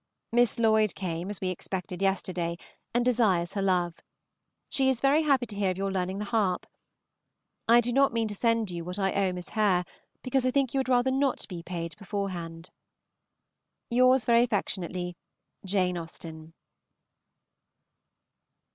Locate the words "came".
0.95-1.29